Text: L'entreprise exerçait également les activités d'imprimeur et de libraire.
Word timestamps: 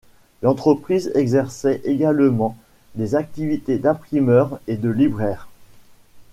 L'entreprise 0.41 1.11
exerçait 1.13 1.79
également 1.83 2.57
les 2.95 3.13
activités 3.13 3.77
d'imprimeur 3.77 4.59
et 4.65 4.75
de 4.75 4.89
libraire. 4.89 5.47